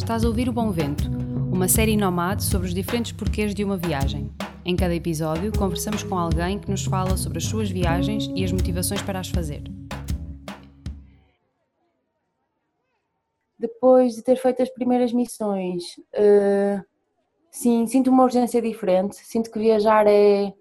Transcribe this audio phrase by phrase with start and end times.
[0.00, 1.04] Estás a ouvir o Bom Vento,
[1.52, 4.30] uma série nomade sobre os diferentes porquês de uma viagem.
[4.64, 8.50] Em cada episódio, conversamos com alguém que nos fala sobre as suas viagens e as
[8.50, 9.62] motivações para as fazer.
[13.58, 16.82] Depois de ter feito as primeiras missões, uh,
[17.50, 19.16] sim, sinto uma urgência diferente.
[19.16, 20.52] Sinto que viajar é,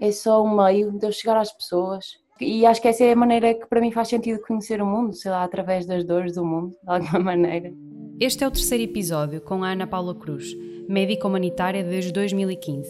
[0.00, 2.18] é só um meio de eu chegar às pessoas.
[2.40, 5.14] E acho que essa é a maneira que para mim faz sentido conhecer o mundo,
[5.14, 7.72] sei lá, através das dores do mundo, de alguma maneira.
[8.20, 10.56] Este é o terceiro episódio com a Ana Paula Cruz,
[10.88, 12.88] médica humanitária desde 2015.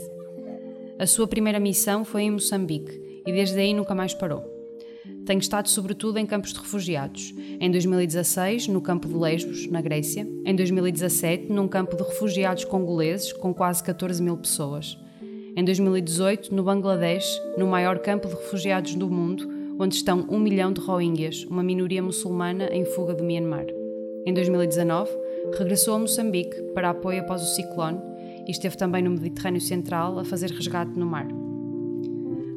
[0.98, 4.44] A sua primeira missão foi em Moçambique e desde aí nunca mais parou.
[5.24, 7.34] Tem estado sobretudo em campos de refugiados.
[7.58, 10.28] Em 2016, no campo de Lesbos, na Grécia.
[10.44, 14.98] Em 2017, num campo de refugiados congoleses, com quase 14 mil pessoas.
[15.56, 20.70] Em 2018, no Bangladesh, no maior campo de refugiados do mundo, onde estão um milhão
[20.70, 23.83] de Rohingyas, uma minoria muçulmana em fuga do Myanmar.
[24.26, 25.10] Em 2019,
[25.58, 28.00] regressou a Moçambique para apoio após o ciclone
[28.46, 31.28] e esteve também no Mediterrâneo Central a fazer resgate no mar.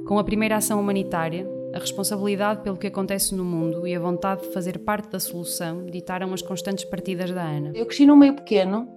[0.08, 4.44] Com a primeira ação humanitária, a responsabilidade pelo que acontece no mundo e a vontade
[4.44, 7.74] de fazer parte da solução ditaram as constantes partidas da Ana.
[7.76, 8.88] Eu cresci num meio pequeno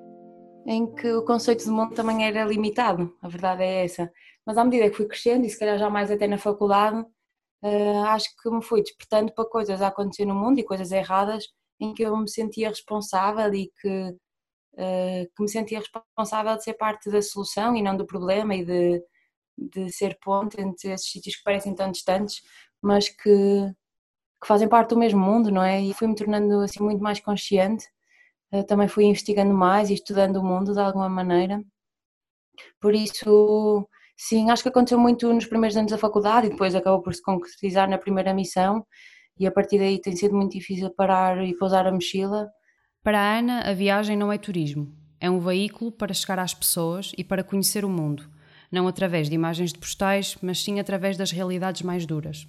[0.65, 4.13] em que o conceito de mundo também era limitado, a verdade é essa.
[4.47, 7.01] Mas à medida que fui crescendo, e se calhar já mais até na faculdade,
[7.65, 11.49] uh, acho que me fui despertando para coisas a acontecer no mundo e coisas erradas
[11.81, 14.11] em que eu me sentia responsável e que,
[14.75, 18.65] uh, que me sentia responsável de ser parte da solução e não do problema e
[18.65, 19.03] de,
[19.57, 22.43] de ser ponte entre esses sítios que parecem tão distantes,
[22.83, 23.23] mas que,
[24.41, 25.81] que fazem parte do mesmo mundo, não é?
[25.81, 27.87] E fui-me tornando assim muito mais consciente.
[28.53, 31.63] Uh, também fui investigando mais e estudando o mundo de alguma maneira.
[32.81, 37.03] Por isso, sim, acho que aconteceu muito nos primeiros anos da faculdade e depois acabou
[37.03, 38.85] por se concretizar na primeira missão
[39.41, 42.51] e a partir daí tem sido muito difícil parar e pousar a mochila.
[43.03, 47.13] Para a Ana, a viagem não é turismo, é um veículo para chegar às pessoas
[47.17, 48.29] e para conhecer o mundo,
[48.71, 52.47] não através de imagens de postais, mas sim através das realidades mais duras.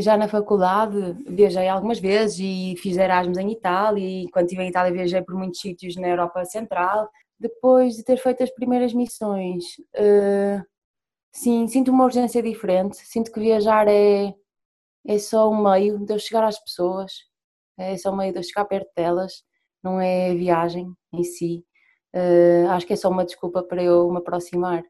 [0.00, 4.68] Já na faculdade viajei algumas vezes e fiz Erasmus em Itália e quando estive em
[4.68, 7.10] Itália viajei por muitos sítios na Europa Central.
[7.38, 9.64] Depois de ter feito as primeiras missões,
[9.94, 10.62] uh,
[11.32, 14.34] sim, sinto uma urgência diferente, sinto que viajar é,
[15.08, 17.12] é só um meio de eu chegar às pessoas,
[17.78, 19.42] é só um meio de eu chegar perto delas,
[19.82, 21.64] não é a viagem em si.
[22.14, 24.82] Uh, acho que é só uma desculpa para eu me aproximar.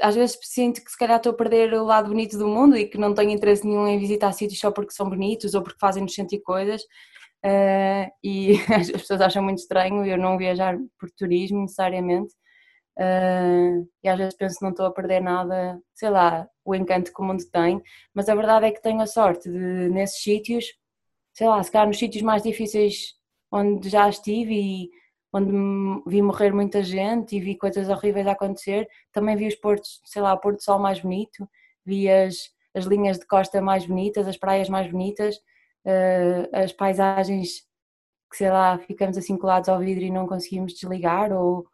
[0.00, 2.86] Às vezes sinto que se calhar estou a perder o lado bonito do mundo e
[2.86, 6.14] que não tenho interesse nenhum em visitar sítios só porque são bonitos ou porque fazem-nos
[6.14, 6.82] sentir coisas.
[7.44, 12.34] Uh, e as pessoas acham muito estranho eu não viajar por turismo necessariamente.
[12.98, 17.12] Uh, e às vezes penso que não estou a perder nada, sei lá, o encanto
[17.12, 17.82] que o mundo tem,
[18.14, 20.66] mas a verdade é que tenho a sorte de, nesses sítios,
[21.32, 23.14] sei lá, se calhar nos sítios mais difíceis
[23.50, 24.90] onde já estive e
[25.32, 25.50] onde
[26.06, 30.20] vi morrer muita gente e vi coisas horríveis a acontecer, também vi os portos, sei
[30.20, 31.48] lá, o Porto Sol mais bonito,
[31.84, 35.36] vi as, as linhas de costa mais bonitas, as praias mais bonitas,
[35.86, 37.66] uh, as paisagens
[38.30, 41.66] que, sei lá, ficamos assim colados ao vidro e não conseguimos desligar, ou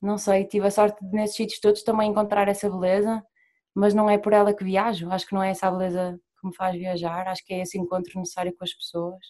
[0.00, 3.24] não sei, tive a sorte de nesses sítios todos também encontrar essa beleza,
[3.74, 6.54] mas não é por ela que viajo, acho que não é essa beleza que me
[6.54, 9.24] faz viajar, acho que é esse encontro necessário com as pessoas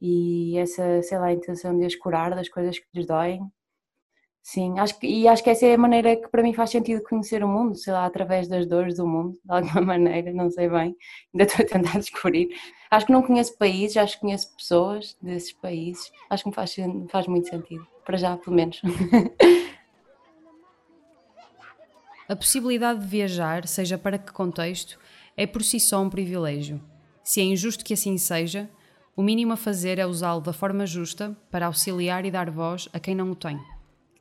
[0.00, 3.40] e essa, sei lá, intenção de as curar das coisas que lhes doem.
[4.42, 7.02] Sim, acho que, e acho que essa é a maneira que para mim faz sentido
[7.02, 10.68] conhecer o mundo, sei lá, através das dores do mundo, de alguma maneira, não sei
[10.68, 10.96] bem,
[11.34, 12.48] ainda estou a tentar descobrir.
[12.90, 16.74] Acho que não conheço países, acho que conheço pessoas desses países, acho que me faz,
[17.10, 18.80] faz muito sentido, para já, pelo menos.
[22.30, 24.96] A possibilidade de viajar, seja para que contexto,
[25.36, 26.80] é por si só um privilégio.
[27.24, 28.70] Se é injusto que assim seja,
[29.16, 33.00] o mínimo a fazer é usá-lo da forma justa para auxiliar e dar voz a
[33.00, 33.58] quem não o tem.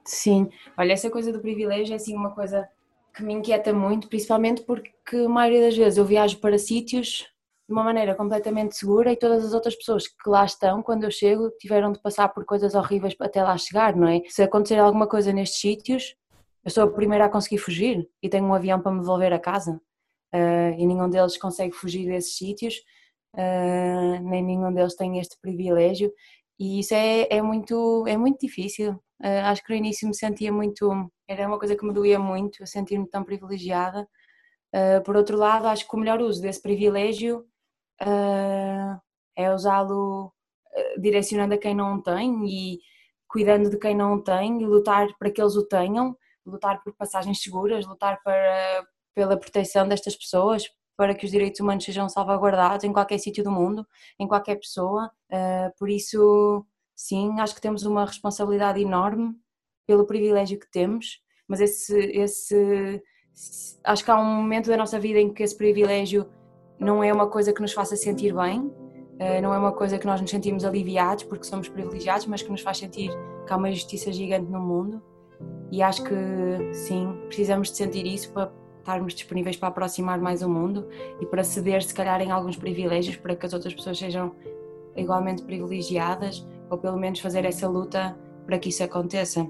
[0.03, 2.67] Sim, olha, essa coisa do privilégio é assim uma coisa
[3.13, 7.27] que me inquieta muito, principalmente porque a maioria das vezes eu viajo para sítios
[7.67, 11.12] de uma maneira completamente segura e todas as outras pessoas que lá estão, quando eu
[11.12, 14.23] chego, tiveram de passar por coisas horríveis até lá chegar, não é?
[14.29, 16.15] Se acontecer alguma coisa nestes sítios,
[16.63, 19.39] eu sou a primeira a conseguir fugir e tenho um avião para me devolver a
[19.39, 19.81] casa
[20.33, 22.75] uh, e nenhum deles consegue fugir desses sítios,
[23.35, 26.11] uh, nem nenhum deles tem este privilégio
[26.59, 28.91] e isso é, é muito é muito difícil.
[29.21, 32.62] Uh, acho que no início me sentia muito, era uma coisa que me doía muito,
[32.62, 34.07] eu sentir-me tão privilegiada.
[35.05, 37.45] por outro lado, acho que o melhor uso desse privilégio
[39.35, 40.31] é usá-lo
[41.00, 42.79] direcionando a quem não tem e
[43.27, 46.15] cuidando de quem não tem e lutar para que eles o tenham
[46.50, 51.86] lutar por passagens seguras, lutar para, pela proteção destas pessoas, para que os direitos humanos
[51.86, 53.88] sejam salvaguardados em qualquer sítio do mundo,
[54.19, 55.10] em qualquer pessoa.
[55.31, 56.66] Uh, por isso,
[56.96, 59.34] sim, acho que temos uma responsabilidade enorme
[59.88, 63.01] pelo privilégio que temos, mas esse, esse
[63.84, 66.30] acho que há um momento da nossa vida em que esse privilégio
[66.80, 68.72] não é uma coisa que nos faça sentir bem,
[69.19, 72.50] eh, não é uma coisa que nós nos sentimos aliviados porque somos privilegiados, mas que
[72.50, 73.10] nos faz sentir
[73.46, 75.04] que há uma justiça gigante no mundo.
[75.71, 76.15] E acho que
[76.74, 80.88] sim, precisamos de sentir isso para estarmos disponíveis para aproximar mais o mundo
[81.21, 84.33] e para ceder, se calhar, em alguns privilégios para que as outras pessoas sejam
[84.95, 89.47] igualmente privilegiadas ou pelo menos fazer essa luta para que isso aconteça.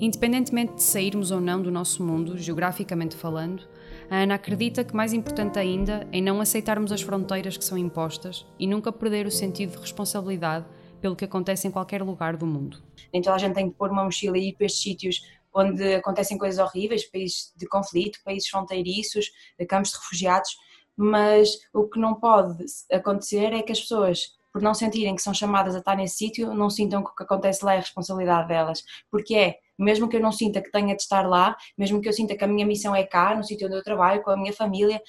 [0.00, 3.64] Independentemente de sairmos ou não do nosso mundo, geograficamente falando,
[4.08, 8.46] a Ana acredita que mais importante ainda é não aceitarmos as fronteiras que são impostas
[8.58, 10.64] e nunca perder o sentido de responsabilidade
[11.00, 12.82] pelo que acontece em qualquer lugar do mundo.
[13.12, 15.20] Toda a gente tem que pôr uma mochila e ir para estes sítios
[15.52, 19.30] onde acontecem coisas horríveis, países de conflito, países fronteiriços,
[19.68, 20.50] campos de refugiados,
[20.96, 25.32] mas o que não pode acontecer é que as pessoas por não sentirem que são
[25.32, 28.82] chamadas a estar nesse sítio, não sintam que o que acontece lá é responsabilidade delas.
[29.10, 32.12] Porque é, mesmo que eu não sinta que tenha de estar lá, mesmo que eu
[32.12, 34.52] sinta que a minha missão é cá, no sítio onde eu trabalho, com a minha
[34.52, 35.00] família,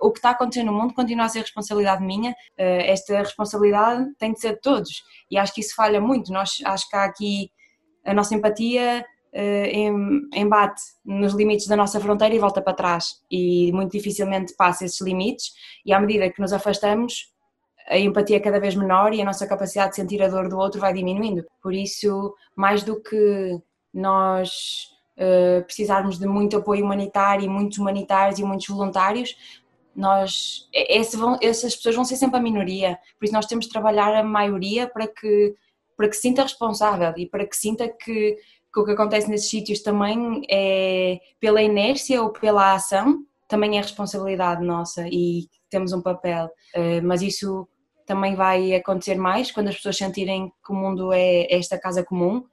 [0.00, 4.32] o que está acontecendo no mundo continua a ser responsabilidade minha, eh, esta responsabilidade tem
[4.32, 5.02] de ser de todos.
[5.30, 6.32] E acho que isso falha muito.
[6.32, 7.50] Nós, acho que há aqui
[8.04, 13.20] a nossa empatia uh, embate nos limites da nossa fronteira e volta para trás.
[13.30, 15.52] E muito dificilmente passa esses limites,
[15.84, 17.32] e à medida que nos afastamos,
[17.88, 20.56] a empatia é cada vez menor e a nossa capacidade de sentir a dor do
[20.56, 21.44] outro vai diminuindo.
[21.60, 23.58] Por isso, mais do que
[23.92, 24.88] nós
[25.18, 29.34] uh, precisarmos de muito apoio humanitário e muitos humanitários e muitos voluntários,
[29.94, 30.68] nós,
[31.14, 32.98] vão, essas pessoas vão ser sempre a minoria.
[33.18, 35.54] Por isso, nós temos de trabalhar a maioria para que,
[35.96, 38.36] para que sinta responsável e para que sinta que,
[38.72, 43.82] que o que acontece nesses sítios também é pela inércia ou pela ação, também é
[43.82, 46.46] responsabilidade nossa e temos um papel.
[46.74, 47.68] Uh, mas isso
[48.06, 52.44] também vai acontecer mais quando as pessoas sentirem que o mundo é esta casa comum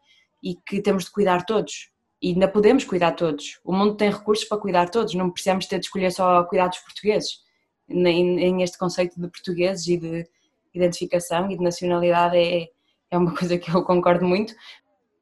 [0.44, 1.90] e que temos de cuidar todos.
[2.22, 3.60] E ainda podemos cuidar todos.
[3.64, 6.80] O mundo tem recursos para cuidar todos, não precisamos ter de escolher só cuidar dos
[6.80, 7.40] portugueses.
[7.88, 10.28] Em, este conceito de portugueses e de
[10.74, 12.68] identificação e de nacionalidade é,
[13.10, 14.54] é uma coisa que eu concordo muito.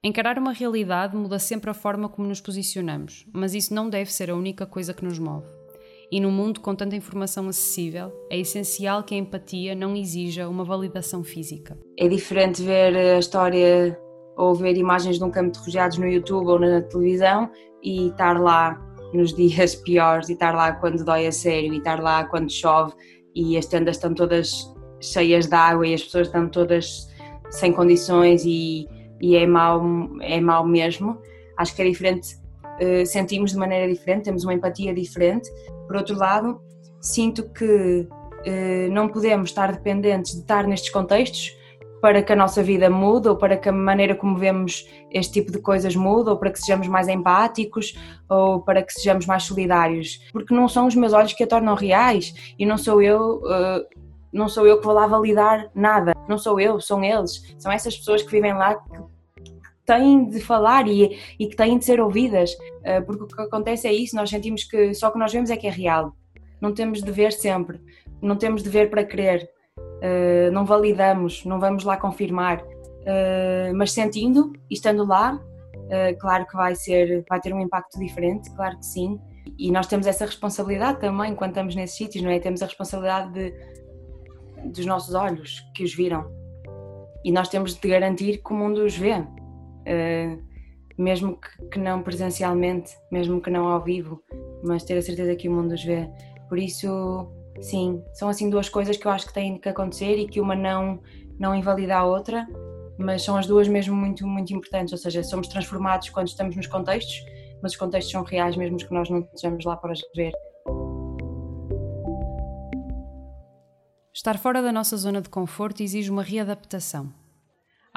[0.04, 4.30] Encarar uma realidade muda sempre a forma como nos posicionamos, mas isso não deve ser
[4.30, 5.48] a única coisa que nos move.
[6.10, 10.64] E num mundo com tanta informação acessível, é essencial que a empatia não exija uma
[10.64, 11.78] validação física.
[11.98, 14.00] É diferente ver a história
[14.38, 17.50] ou ver imagens de um campo de refugiados no YouTube ou na televisão
[17.84, 18.80] e estar lá
[19.13, 22.94] nos dias piores, e estar lá quando dói a sério, e estar lá quando chove
[23.36, 27.07] e as tendas estão todas cheias de água e as pessoas estão todas
[27.50, 28.88] sem condições e,
[29.22, 29.81] e é mau,
[30.22, 31.19] é mau mesmo.
[31.57, 32.36] Acho que é diferente,
[32.81, 35.50] uh, sentimos de maneira diferente, temos uma empatia diferente
[35.88, 36.60] por outro lado,
[37.00, 38.07] sinto que
[38.45, 41.56] eh, não podemos estar dependentes de estar nestes contextos
[42.02, 45.52] para que a nossa vida mude ou para que a maneira como vemos este tipo
[45.52, 47.98] de coisas mude ou para que sejamos mais empáticos
[48.30, 51.76] ou para que sejamos mais solidários, porque não são os meus olhos que a tornam
[51.76, 53.86] reais e não sou eu uh,
[54.32, 57.98] não sou eu que vou lá validar nada, não sou eu, são eles, são essas
[57.98, 59.02] pessoas que vivem lá que
[59.86, 63.88] têm de falar e, e que têm de ser ouvidas, uh, porque o que acontece
[63.88, 66.14] é isso, nós sentimos que só o que nós vemos é que é real,
[66.62, 67.82] não temos de ver sempre,
[68.22, 69.50] não temos de ver para crer,
[69.98, 75.42] uh, não validamos, não vamos lá confirmar, uh, mas sentindo e estando lá,
[76.20, 79.18] claro que vai ser, vai ter um impacto diferente, claro que sim,
[79.58, 82.39] e nós temos essa responsabilidade também quando estamos nesses sítios, não é?
[82.39, 83.54] Temos a responsabilidade de,
[84.74, 86.30] dos nossos olhos que os viram
[87.24, 89.24] e nós temos de garantir que o mundo os vê
[90.98, 91.39] mesmo
[91.72, 94.22] que, não presencialmente, mesmo que não ao vivo,
[94.63, 96.10] mas ter a certeza que o mundo os vê.
[96.50, 100.28] Por isso, sim, são assim duas coisas que eu acho que têm que acontecer e
[100.28, 101.00] que uma não,
[101.40, 102.48] não invalida a outra,
[102.98, 106.68] mas são as duas mesmo muito, muito importantes, ou seja, somos transformados quando estamos nos
[106.68, 107.24] contextos,
[107.62, 110.32] mas os contextos são reais mesmo que nós não estejamos lá para ver.
[114.14, 117.14] Estar fora da nossa zona de conforto exige uma readaptação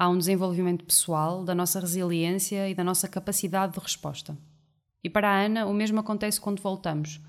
[0.00, 4.35] há um desenvolvimento pessoal da nossa resiliência e da nossa capacidade de resposta.
[5.05, 7.21] E para a Ana, o mesmo acontece quando voltamos,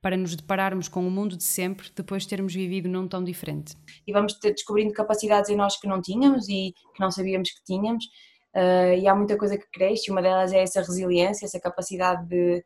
[0.00, 3.74] para nos depararmos com o mundo de sempre depois de termos vivido num tão diferente.
[4.06, 7.64] E vamos ter, descobrindo capacidades em nós que não tínhamos e que não sabíamos que
[7.64, 8.04] tínhamos,
[8.54, 12.64] uh, e há muita coisa que cresce, uma delas é essa resiliência, essa capacidade de,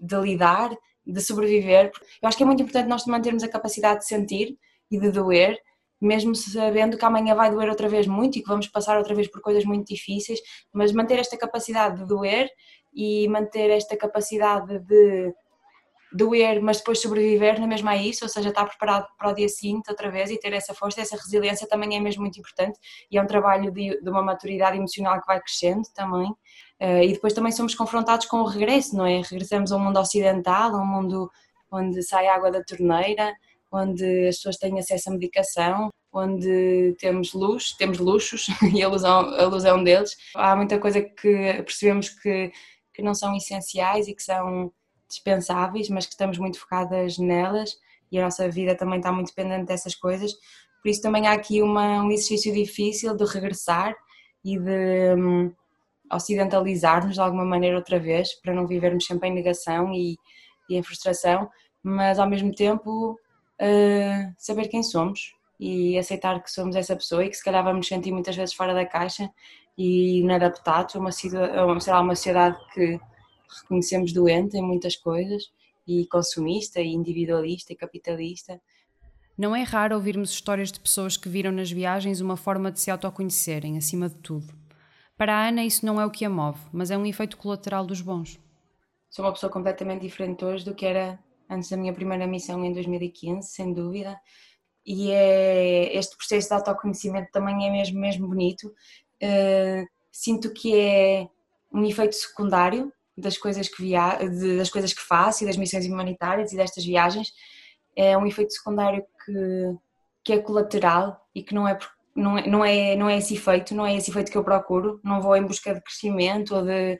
[0.00, 0.70] de lidar,
[1.06, 1.92] de sobreviver.
[2.20, 4.58] Eu acho que é muito importante nós mantermos a capacidade de sentir
[4.90, 5.56] e de doer,
[6.00, 9.28] mesmo sabendo que amanhã vai doer outra vez muito e que vamos passar outra vez
[9.28, 10.40] por coisas muito difíceis,
[10.72, 12.48] mas manter esta capacidade de doer
[12.92, 15.32] e manter esta capacidade de,
[16.14, 19.48] doer, mas depois sobreviver na mesma a isso, ou seja, estar preparado para o dia
[19.48, 22.78] seguinte outra vez e ter essa força, essa resiliência também é mesmo muito importante
[23.10, 26.30] e é um trabalho de, de uma maturidade emocional que vai crescendo também.
[26.80, 29.22] Uh, e depois também somos confrontados com o regresso, não é?
[29.22, 31.30] Regressamos a um mundo ocidental, a um mundo
[31.70, 33.34] onde sai água da torneira,
[33.72, 39.04] onde as pessoas têm acesso à medicação, onde temos luz, temos luxos e a luz,
[39.04, 40.16] a luz é um deles.
[40.36, 42.52] Há muita coisa que percebemos que,
[42.92, 44.72] que não são essenciais e que são
[45.14, 47.76] dispensáveis, mas que estamos muito focadas nelas
[48.10, 50.32] e a nossa vida também está muito dependente dessas coisas.
[50.82, 53.94] Por isso também há aqui uma, um exercício difícil de regressar
[54.44, 55.52] e de um,
[56.12, 60.18] ocidentalizar-nos de alguma maneira outra vez, para não vivermos sempre em negação e,
[60.68, 61.50] e em frustração,
[61.82, 67.30] mas ao mesmo tempo uh, saber quem somos e aceitar que somos essa pessoa e
[67.30, 69.30] que se calhar vamos sentir muitas vezes fora da caixa
[69.76, 71.10] e inadaptados a uma,
[71.64, 73.00] uma, lá, uma sociedade que
[73.62, 75.50] reconhecemos doente em muitas coisas
[75.86, 78.60] e consumista e individualista e capitalista.
[79.36, 82.90] Não é raro ouvirmos histórias de pessoas que viram nas viagens uma forma de se
[82.90, 84.46] autoconhecerem, acima de tudo.
[85.16, 87.84] Para a Ana, isso não é o que a move, mas é um efeito colateral
[87.84, 88.38] dos bons.
[89.10, 92.72] Sou uma pessoa completamente diferente hoje do que era antes da minha primeira missão em
[92.72, 94.18] 2015, sem dúvida.
[94.84, 98.66] E é, este processo de autoconhecimento também é mesmo, mesmo bonito.
[99.22, 101.28] Uh, sinto que é
[101.72, 104.18] um efeito secundário das coisas que via,
[104.56, 107.32] das coisas que faço e das missões humanitárias e destas viagens.
[107.96, 109.76] É um efeito secundário que,
[110.24, 111.78] que é colateral e que não é,
[112.14, 115.00] não é, não, é, não é esse efeito, não é esse efeito que eu procuro,
[115.04, 116.98] não vou em busca de crescimento ou de,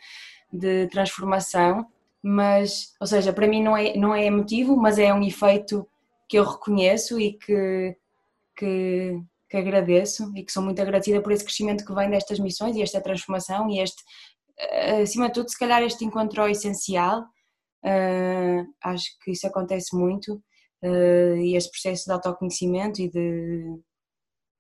[0.53, 1.87] de transformação,
[2.23, 5.87] mas, ou seja, para mim não é, não é emotivo, mas é um efeito
[6.29, 7.97] que eu reconheço e que,
[8.57, 12.77] que, que agradeço e que sou muito agradecida por esse crescimento que vem destas missões
[12.77, 14.03] e esta transformação e este,
[15.03, 17.23] acima de tudo, se calhar este encontro é essencial,
[17.85, 20.35] uh, acho que isso acontece muito,
[20.83, 23.65] uh, e este processo de autoconhecimento e de,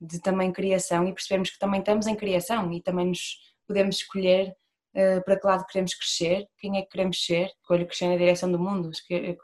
[0.01, 4.55] de também criação, e percebermos que também estamos em criação e também nos podemos escolher
[4.95, 8.51] uh, para que lado queremos crescer, quem é que queremos ser, escolho crescer na direção
[8.51, 8.91] do mundo,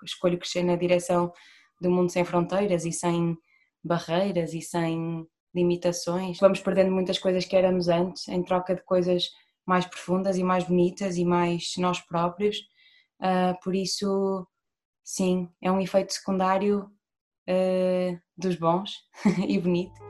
[0.04, 1.32] escolho crescer na direção
[1.80, 3.36] do mundo sem fronteiras e sem
[3.82, 6.38] barreiras e sem limitações.
[6.38, 9.30] Vamos perdendo muitas coisas que éramos antes em troca de coisas
[9.66, 12.58] mais profundas e mais bonitas e mais nós próprios.
[13.20, 14.46] Uh, por isso,
[15.04, 16.90] sim, é um efeito secundário
[17.48, 18.92] uh, dos bons
[19.46, 20.00] e bonito.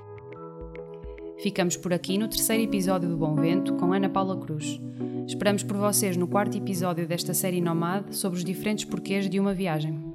[1.42, 4.78] Ficamos por aqui no terceiro episódio do Bom Vento com Ana Paula Cruz.
[5.26, 9.54] Esperamos por vocês no quarto episódio desta série Nomad sobre os diferentes porquês de uma
[9.54, 10.09] viagem.